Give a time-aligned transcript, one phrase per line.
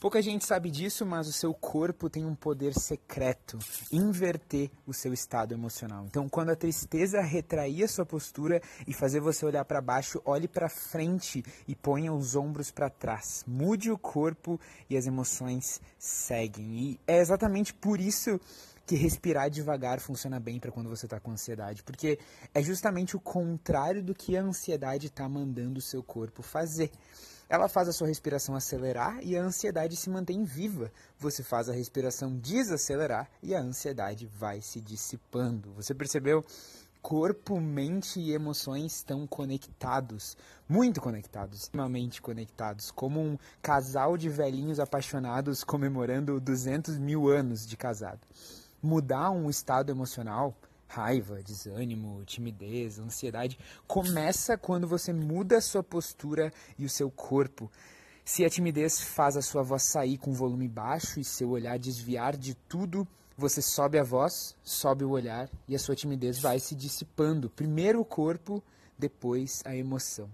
[0.00, 3.58] Pouca gente sabe disso, mas o seu corpo tem um poder secreto,
[3.90, 6.04] inverter o seu estado emocional.
[6.06, 10.46] Então, quando a tristeza retrair a sua postura e fazer você olhar para baixo, olhe
[10.46, 13.42] para frente e ponha os ombros para trás.
[13.44, 16.78] Mude o corpo e as emoções seguem.
[16.78, 18.40] E é exatamente por isso
[18.86, 22.20] que respirar devagar funciona bem para quando você está com ansiedade, porque
[22.54, 26.92] é justamente o contrário do que a ansiedade está mandando o seu corpo fazer.
[27.48, 30.92] Ela faz a sua respiração acelerar e a ansiedade se mantém viva.
[31.18, 35.72] Você faz a respiração desacelerar e a ansiedade vai se dissipando.
[35.72, 36.44] Você percebeu?
[37.00, 40.36] Corpo, mente e emoções estão conectados,
[40.68, 47.76] muito conectados, extremamente conectados, como um casal de velhinhos apaixonados comemorando 200 mil anos de
[47.78, 48.20] casado.
[48.82, 50.54] Mudar um estado emocional
[50.88, 57.70] raiva, desânimo, timidez, ansiedade, começa quando você muda a sua postura e o seu corpo.
[58.24, 62.36] Se a timidez faz a sua voz sair com volume baixo e seu olhar desviar
[62.36, 63.06] de tudo,
[63.36, 67.48] você sobe a voz, sobe o olhar e a sua timidez vai se dissipando.
[67.48, 68.62] Primeiro o corpo,
[68.98, 70.28] depois a emoção.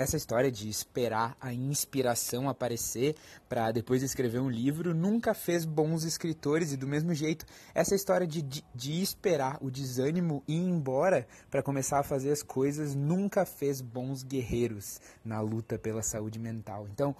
[0.00, 3.14] Essa história de esperar a inspiração aparecer
[3.50, 8.26] para depois escrever um livro nunca fez bons escritores e do mesmo jeito essa história
[8.26, 13.44] de, de, de esperar o desânimo ir embora para começar a fazer as coisas nunca
[13.44, 16.88] fez bons guerreiros na luta pela saúde mental.
[16.90, 17.14] Então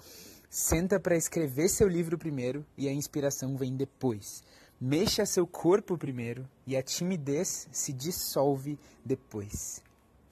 [0.49, 4.41] senta para escrever seu livro primeiro e a inspiração vem depois.
[4.79, 9.83] Mexa seu corpo primeiro e a timidez se dissolve depois.